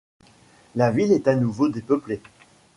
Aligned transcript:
La 0.75 0.89
ville 0.89 1.11
est 1.11 1.27
à 1.27 1.35
nouveau 1.35 1.69
dépeuplée. 1.69 2.21